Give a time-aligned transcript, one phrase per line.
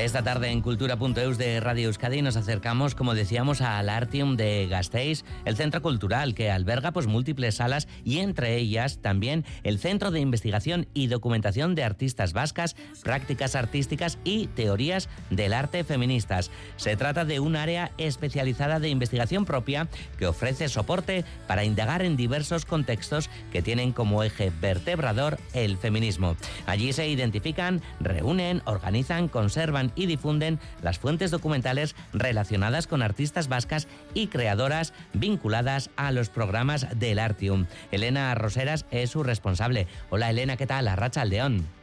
[0.00, 5.26] Esta tarde en Cultura.eus de Radio Euskadi nos acercamos, como decíamos, al Artium de Gasteiz,
[5.44, 10.20] el centro cultural que alberga pues, múltiples salas y entre ellas también el Centro de
[10.20, 16.50] Investigación y Documentación de Artistas Vascas, Prácticas Artísticas y Teorías del Arte Feministas.
[16.76, 19.86] Se trata de un área especializada de investigación propia
[20.18, 26.36] que ofrece soporte para indagar en diversos contextos que tienen como eje vertebrador el feminismo.
[26.64, 33.88] Allí se identifican, reúnen, organizan, conservan, y difunden las fuentes documentales relacionadas con artistas vascas
[34.14, 37.66] y creadoras vinculadas a los programas del Artium.
[37.90, 39.86] Elena Roseras es su responsable.
[40.10, 40.88] Hola Elena, ¿qué tal?
[40.88, 41.79] Arracha León.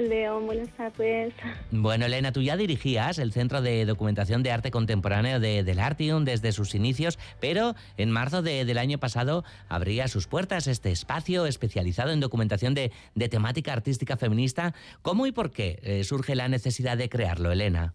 [0.00, 1.34] León, buenas tardes.
[1.70, 6.24] Bueno, Elena, tú ya dirigías el Centro de Documentación de Arte Contemporáneo de, del Artium
[6.24, 12.10] desde sus inicios, pero en marzo del año pasado abría sus puertas este espacio especializado
[12.12, 12.90] en documentación de,
[13.28, 14.74] temática artística feminista.
[15.02, 17.94] ¿Cómo y por qué eh, surge la necesidad de crearlo, Elena?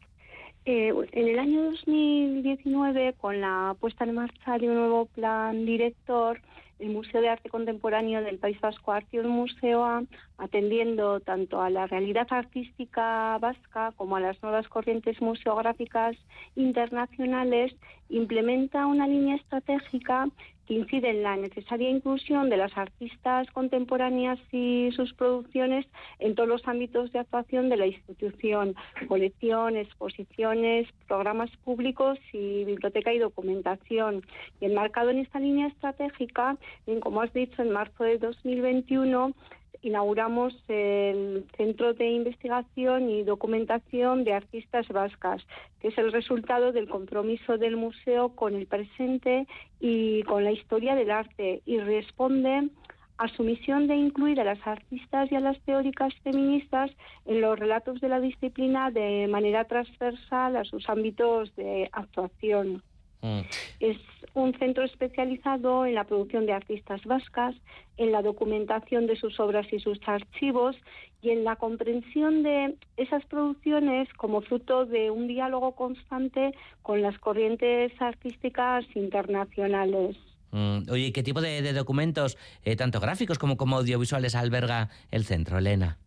[0.66, 6.40] Eh, en el año 2019, con la puesta en marcha de un nuevo plan director,
[6.82, 10.04] el Museo de Arte Contemporáneo del País Vasco Arte Museo A,
[10.38, 16.18] atendiendo tanto a la realidad artística vasca como a las nuevas corrientes museográficas
[16.56, 17.74] internacionales,
[18.10, 20.28] implementa una línea estratégica
[20.72, 25.86] incide en la necesaria inclusión de las artistas contemporáneas y sus producciones
[26.20, 28.76] en todos los ámbitos de actuación de la institución,
[29.08, 34.24] colección, exposiciones, programas públicos y biblioteca y documentación.
[34.60, 36.58] Y enmarcado en esta línea estratégica,
[37.02, 39.34] como has dicho, en marzo de 2021
[39.82, 45.46] inauguramos el Centro de Investigación y Documentación de Artistas Vascas,
[45.80, 49.48] que es el resultado del compromiso del museo con el presente
[49.80, 52.70] y con la historia del arte y responde
[53.18, 56.90] a su misión de incluir a las artistas y a las teóricas feministas
[57.26, 62.82] en los relatos de la disciplina de manera transversal a sus ámbitos de actuación.
[63.22, 63.42] Mm.
[63.80, 63.98] Es
[64.34, 67.56] un centro especializado en la producción de artistas vascas,
[67.98, 70.76] en la documentación de sus obras y sus archivos
[71.22, 77.18] y en la comprensión de esas producciones como fruto de un diálogo constante con las
[77.20, 80.18] corrientes artísticas internacionales.
[80.52, 80.90] Mm.
[80.90, 85.98] Oye, ¿qué tipo de, documentos, eh, tanto gráficos como, como audiovisuales, alberga el centro, Elena?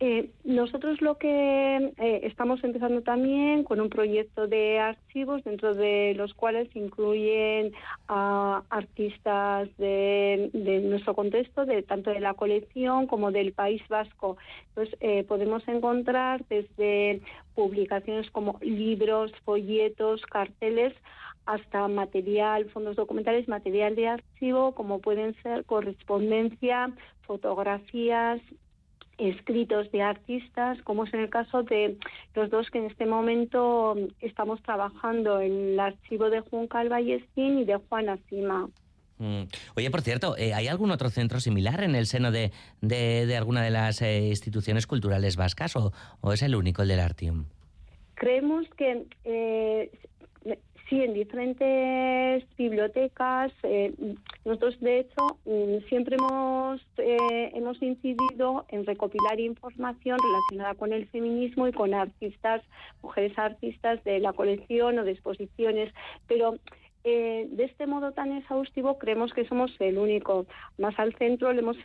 [0.00, 6.14] Eh, nosotros lo que eh, estamos empezando también con un proyecto de archivos dentro de
[6.16, 7.72] los cuales incluyen
[8.06, 10.50] a artistas de,
[10.84, 14.36] nuestro contexto, de tanto de la colección como del País Vasco.
[14.68, 17.20] Entonces eh, podemos encontrar desde
[17.56, 20.94] publicaciones como libros, folletos, carteles
[21.44, 26.92] hasta material, fondos documentales, material de archivo, como pueden ser correspondencia,
[27.22, 28.40] fotografías,
[29.18, 31.98] escritos de artistas, como es en el caso de
[32.34, 37.64] los dos que en este momento estamos trabajando, en el archivo de Juncal Ballestín y
[37.64, 38.68] de Juana Cima.
[39.18, 39.42] Mm.
[39.74, 43.62] Oye, por cierto, eh, ¿hay algún otro centro similar en el seno de, de, alguna
[43.62, 47.46] de las eh, instituciones culturales vascas o, o, es el único, el del Artium?
[48.14, 49.90] Creemos que eh,
[50.88, 53.52] Sí, en diferentes bibliotecas.
[53.62, 53.92] Eh,
[54.46, 61.06] nosotros, de hecho, mm, siempre hemos, eh, hemos incidido en recopilar información relacionada con el
[61.08, 62.62] feminismo y con artistas,
[63.02, 65.92] mujeres artistas de la colección o de exposiciones,
[66.26, 66.56] pero
[67.04, 70.46] eh, de este modo tan exhaustivo creemos que somos el único.
[70.78, 71.76] Más al centro le hemos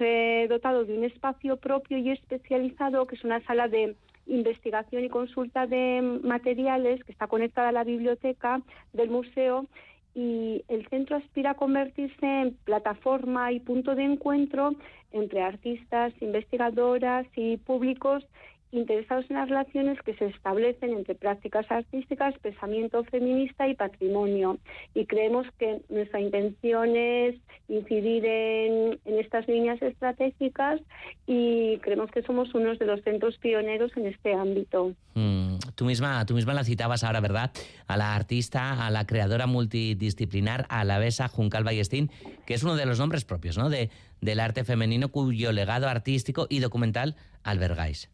[0.47, 3.97] dotado de un espacio propio y especializado, que es una sala de
[4.27, 8.61] investigación y consulta de materiales que está conectada a la biblioteca
[8.93, 9.65] del museo
[10.15, 14.75] y el centro aspira a convertirse en plataforma y punto de encuentro
[15.11, 18.23] entre artistas, investigadoras y públicos
[18.73, 24.57] interesados en las relaciones que se establecen entre prácticas artísticas, pensamiento feminista y patrimonio.
[24.95, 27.35] Y creemos que nuestra intención es
[27.69, 30.81] incidir en, estas líneas estratégicas
[31.27, 34.93] y creemos que somos uno de los centros pioneros en este ámbito.
[35.13, 37.51] Mm, tú, misma, tú misma la citabas ahora, ¿verdad?
[37.87, 42.09] A la artista, a la creadora multidisciplinar, a la Besa Juncal Ballestín,
[42.45, 43.69] que es uno de los nombres propios ¿no?
[43.69, 48.09] de, del arte femenino cuyo legado artístico y documental albergáis.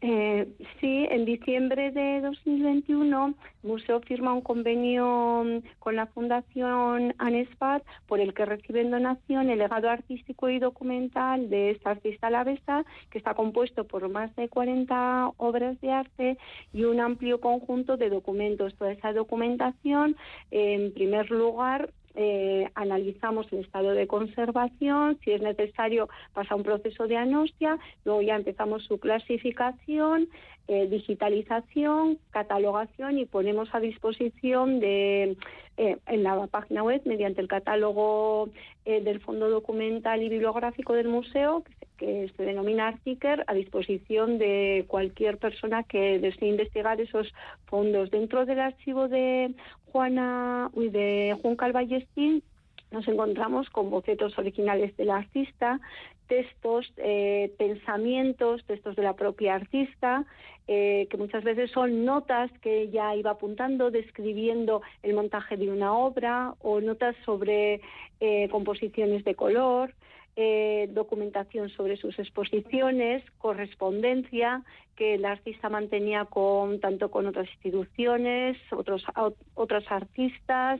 [0.00, 0.46] Eh,
[0.80, 3.34] sí, en diciembre de 2021
[3.64, 9.50] el museo firma un convenio mm, con la Fundación ANESPAD por el que reciben donación
[9.50, 14.48] el legado artístico y documental de esta artista alavesa, que está compuesto por más de
[14.48, 16.38] 40 obras de arte
[16.72, 18.76] y un amplio conjunto de documentos.
[18.76, 20.16] Toda esa documentación,
[20.52, 27.06] en primer lugar, eh, analizamos el estado de conservación, si es necesario pasa un proceso
[27.06, 30.28] de anostia, luego ya empezamos su clasificación,
[30.66, 35.36] eh, digitalización, catalogación y ponemos a disposición de
[35.76, 38.48] eh, en la página web mediante el catálogo
[38.84, 41.62] del Fondo Documental y Bibliográfico del Museo,
[41.98, 47.30] que se denomina Artiker, a disposición de cualquier persona que desee investigar esos
[47.66, 48.10] fondos.
[48.10, 49.54] Dentro del archivo de
[49.92, 52.42] Juana y de Juan Calvallestín
[52.90, 55.78] nos encontramos con bocetos originales del artista,
[56.26, 60.24] textos, eh, pensamientos, textos de la propia artista,
[60.66, 65.92] eh, que muchas veces son notas que ella iba apuntando, describiendo el montaje de una
[65.92, 67.80] obra o notas sobre
[68.20, 69.94] eh, composiciones de color.
[70.40, 74.62] Eh, documentación sobre sus exposiciones, correspondencia
[74.94, 80.78] que el artista mantenía con tanto con otras instituciones, otros artistas.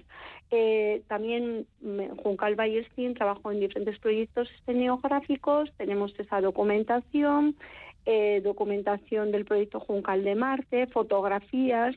[0.52, 1.66] Eh, también
[2.22, 5.72] Juncal Ballestín trabajó en diferentes proyectos escenográficos.
[5.76, 7.56] Tenemos esa documentación,
[8.06, 11.96] eh, documentación del proyecto Juncal de Marte, fotografías,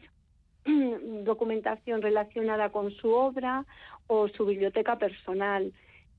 [0.65, 3.67] documentación relacionada con su obra
[4.07, 5.71] o su biblioteca personal.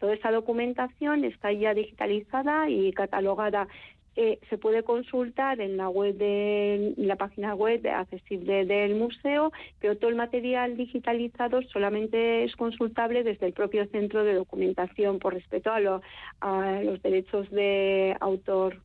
[0.03, 3.69] Toda esa documentación está ya digitalizada y catalogada.
[4.17, 9.97] Eh, se puede consultar en la web de la página web accesible del museo, pero
[9.97, 15.71] todo el material digitalizado solamente es consultable desde el propio centro de documentación por respeto
[15.71, 16.01] a,
[16.41, 18.83] a los derechos de autor.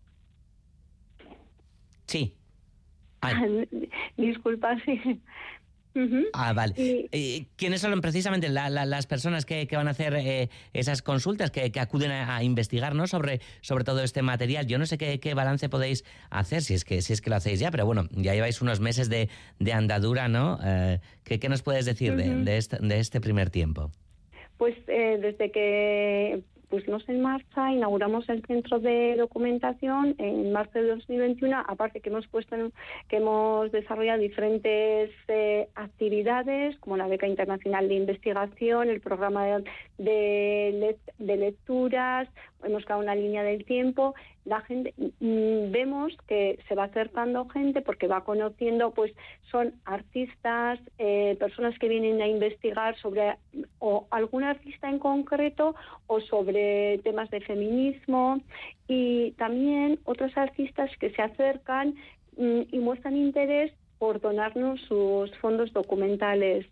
[2.06, 2.36] Sí.
[4.18, 5.20] Disculpa, sí.
[6.34, 6.74] Ah, vale.
[6.78, 12.12] Eh, ¿Quiénes son precisamente las personas que, van a hacer eh, esas consultas, que, acuden
[12.12, 13.08] a, investigar ¿no?
[13.08, 14.68] sobre, sobre todo este material?
[14.68, 17.60] Yo no sé qué, balance podéis hacer, si es, que, si es que lo hacéis
[17.60, 19.30] ya, pero bueno, ya lleváis unos meses de,
[19.72, 20.60] andadura, ¿no?
[20.64, 23.92] Eh, ¿qué, nos puedes decir de, este, de este primer tiempo?
[24.58, 31.64] Pues desde que pusimos en marcha, inauguramos el centro de documentación en marzo de 2021,
[31.68, 32.56] aparte que hemos puesto
[33.08, 39.46] que hemos desarrollado diferentes eh, actividades como la beca internacional de investigación, el programa
[39.98, 42.28] de, de lecturas,
[42.64, 44.16] hemos creado una línea del tiempo,
[44.46, 49.14] la gente mm, vemos que se va acercando gente porque va conociendo, pues
[49.52, 53.36] son artistas, eh, personas que vienen a investigar sobre
[53.80, 55.76] o algún artista en concreto
[56.08, 58.42] o sobre temas de feminismo
[58.88, 61.96] y también otros artistas que se acercan
[62.38, 66.66] mm, y muestran interés por donarnos sus fondos documentales.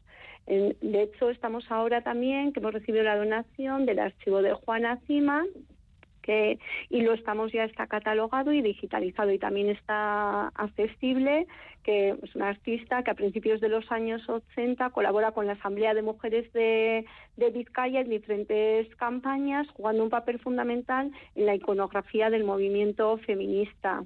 [0.47, 5.43] De hecho, estamos ahora también, que hemos recibido la donación del archivo de Juana Cima,
[6.89, 9.31] y lo estamos ya está catalogado y digitalizado.
[9.31, 11.47] Y también está accesible
[11.83, 15.93] que es una artista que a principios de los años 80 colabora con la Asamblea
[15.93, 17.05] de Mujeres de,
[17.37, 24.03] de Vizcaya en diferentes campañas jugando un papel fundamental en la iconografía del movimiento feminista.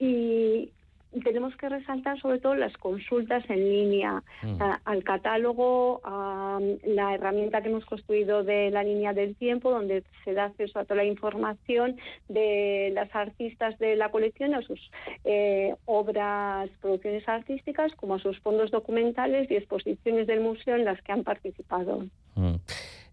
[0.00, 0.72] Y
[1.20, 4.62] tenemos que resaltar sobre todo las consultas en línea, mm.
[4.84, 10.32] al catálogo, a la herramienta que hemos construido de la línea del tiempo, donde se
[10.32, 11.96] da acceso a toda la información
[12.28, 14.80] de las artistas de la colección, a sus
[15.24, 21.00] eh, obras, producciones artísticas, como a sus fondos documentales y exposiciones del museo en las
[21.02, 22.06] que han participado.
[22.34, 22.54] Mm.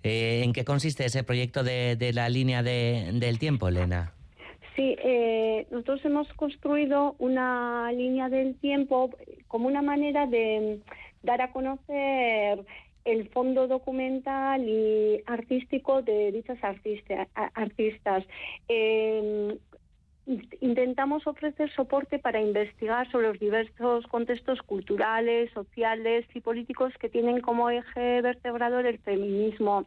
[0.03, 4.13] Eh, ¿En qué consiste ese proyecto de, la línea del tiempo, Elena?
[4.75, 9.09] Sí, eh, nosotros hemos construido una línea del tiempo
[9.47, 10.79] como una manera de
[11.23, 12.65] dar a conocer
[13.05, 18.25] el fondo documental y artístico de dichas artistas.
[18.67, 19.57] Em,
[20.61, 27.41] intentamos ofrecer soporte para investigar sobre los diversos contextos culturales, sociales y políticos que tienen
[27.41, 29.85] como eje vertebrador el feminismo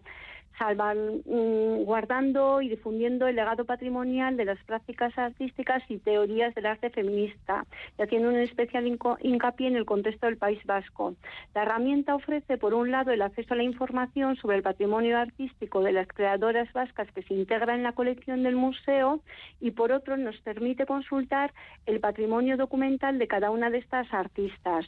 [1.85, 7.67] guardando y difundiendo el legado patrimonial de las prácticas artísticas y teorías del arte feminista,
[7.99, 11.15] y haciendo un especial hincapié en el contexto del País Vasco.
[11.55, 15.83] La herramienta ofrece, por un lado, el acceso a la información sobre el patrimonio artístico
[15.83, 19.21] de las creadoras vascas que se integra en la colección del museo
[19.61, 21.53] y, por otro, nos permite consultar
[21.87, 24.87] el patrimonio documental de cada una de estas artistas.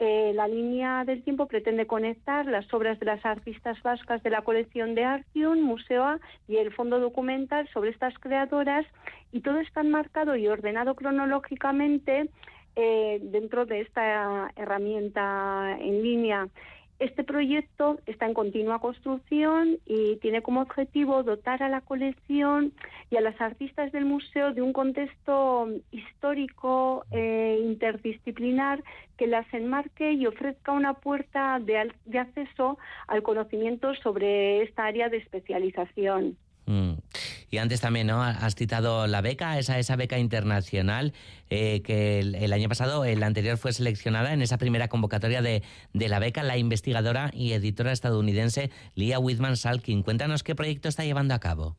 [0.00, 4.42] Eh, la línea del tiempo pretende conectar las obras de las artistas vascas de la
[4.42, 8.86] colección de Artium, Museo y el fondo documental sobre estas creadoras
[9.32, 12.30] y todo está enmarcado y ordenado cronológicamente
[12.76, 16.48] eh, dentro de esta herramienta en línea.
[16.98, 22.72] Este proyecto está en continua construcción y tiene como objetivo dotar a la colección
[23.08, 28.82] y a las artistas del museo de un contexto histórico e interdisciplinar
[29.16, 35.08] que las enmarque y ofrezca una puerta de, de acceso al conocimiento sobre esta área
[35.08, 36.36] de especialización.
[37.50, 38.22] Y antes también, ¿no?
[38.22, 41.12] Has citado la beca, esa, esa beca internacional
[41.50, 45.62] eh, que el, año pasado, el anterior, fue seleccionada en esa primera convocatoria de,
[45.92, 50.02] de la beca, la investigadora y editora estadounidense Leah Whitman Salkin.
[50.02, 51.76] Cuéntanos qué proyecto está llevando a cabo.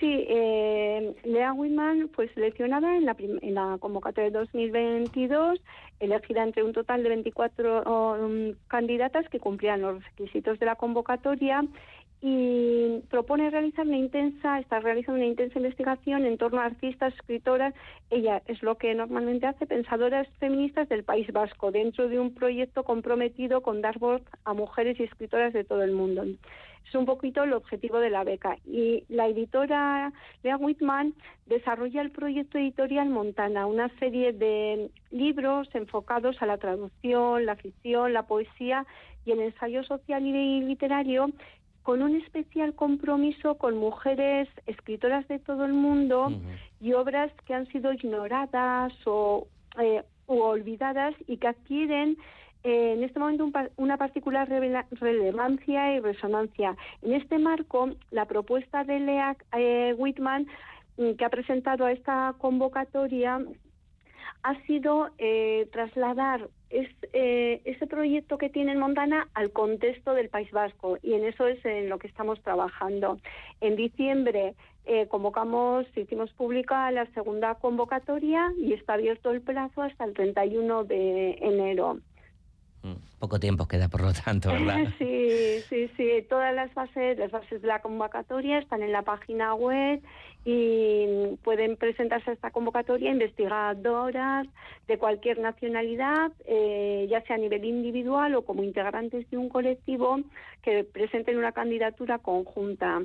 [0.00, 5.60] Sí, eh, Lea Whitman fue seleccionada en la, en la convocatoria de 2022,
[6.00, 11.64] elegida entre un total de 24 um, candidatas que cumplían los requisitos de la convocatoria
[12.26, 17.74] y propone realizar una intensa, está realizando una intensa investigación en torno a artistas, escritoras,
[18.08, 22.82] ella es lo que normalmente hace, pensadoras feministas del País Vasco, dentro de un proyecto
[22.82, 26.24] comprometido con dar voz a mujeres y escritoras de todo el mundo.
[26.88, 28.56] Es un poquito el objetivo de la beca.
[28.64, 30.10] Y la editora
[30.42, 31.12] Lea Whitman
[31.44, 38.14] desarrolla el proyecto editorial Montana, una serie de libros enfocados a la traducción, la ficción,
[38.14, 38.86] la poesía
[39.26, 41.30] y el ensayo social y literario
[41.84, 46.32] con un especial compromiso con mujeres escritoras de todo el mundo
[46.80, 49.46] y obras que han sido ignoradas o
[49.78, 52.16] eh, olvidadas y que adquieren
[52.64, 56.74] eh, en este momento una particular relevancia y resonancia.
[57.02, 60.46] En este marco, la propuesta de Lea eh, Whitman
[60.96, 63.44] mm, que ha presentado a esta convocatoria
[64.42, 70.50] ha sido eh, trasladar eh, ese proyecto que tiene en Montana al contexto del País
[70.50, 73.18] Vasco y en eso es en lo que estamos trabajando.
[73.60, 74.54] En diciembre
[74.86, 80.84] eh, convocamos, hicimos pública la segunda convocatoria y está abierto el plazo hasta el 31
[80.84, 81.98] de enero.
[82.84, 84.76] Mm, poco tiempo queda, por lo tanto, ¿verdad?
[84.98, 86.26] Sí, sí, sí.
[86.28, 90.02] Todas las bases, las bases de la convocatoria están en la página web
[90.44, 91.06] y
[91.42, 94.46] pueden presentarse a esta convocatoria investigadoras
[94.86, 100.20] de cualquier nacionalidad, eh, ya sea a nivel individual o como integrantes de un colectivo
[100.62, 103.02] que presenten una candidatura conjunta.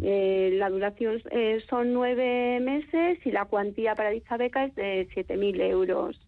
[0.00, 5.06] Eh, la duración eh, son nueve meses y la cuantía para dicha beca es de
[5.14, 6.18] 7.000 euros.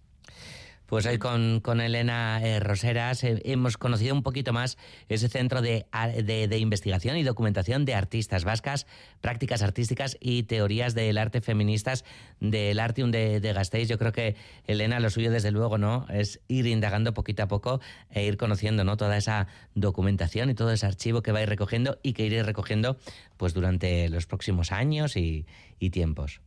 [0.91, 4.77] Pues hoy con, con Elena eh, Roseras eh, hemos conocido un poquito más
[5.09, 5.87] ese centro de,
[6.25, 8.89] de, investigación y documentación de artistas vascas,
[9.21, 12.05] prácticas artísticas y teorías del arte feministas
[12.41, 13.89] del Artium de, de Gasteiz.
[13.89, 14.35] Yo creo que,
[14.67, 17.81] Elena, lo suyo desde luego no es ir indagando poquito a poco
[18.11, 18.97] e ir conociendo ¿no?
[18.97, 22.99] toda esa documentación y todo ese archivo que vais recogiendo y que iréis recogiendo
[23.37, 25.47] pues durante los próximos años y,
[25.79, 26.41] y tiempos.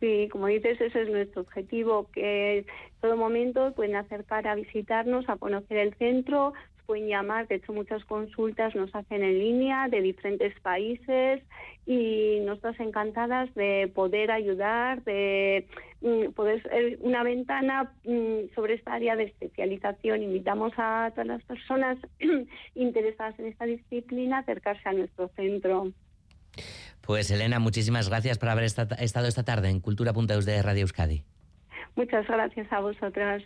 [0.00, 2.66] Sí, como dices, ese es nuestro objetivo, que en
[3.00, 6.52] todo momento pueden acercar a visitarnos, a conocer el centro,
[6.86, 11.42] pueden llamar, de hecho muchas consultas nos hacen en línea de diferentes países
[11.84, 15.66] y nosotras encantadas de poder ayudar, de
[16.00, 20.22] mm, poder ser una ventana mm, sobre esta área de especialización.
[20.22, 21.98] Invitamos a todas las personas
[22.74, 25.92] interesadas en esta disciplina a acercarse a nuestro centro.
[27.06, 31.22] Pues Elena, muchísimas gracias por haber estado esta tarde en Cultura.eus de Radio Euskadi.
[31.94, 33.42] Muchas gracias a vosotras.